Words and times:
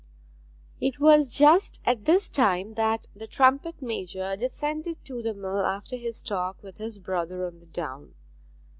It 0.79 0.99
was 0.99 1.31
just 1.31 1.79
at 1.85 2.05
this 2.05 2.31
time 2.31 2.71
that 2.71 3.05
the 3.15 3.27
trumpet 3.27 3.83
major 3.83 4.35
descended 4.35 5.05
to 5.05 5.21
the 5.21 5.35
mill 5.35 5.63
after 5.63 5.95
his 5.95 6.23
talk 6.23 6.57
with 6.63 6.77
his 6.77 6.97
brother 6.97 7.45
on 7.45 7.59
the 7.59 7.67
down. 7.67 8.15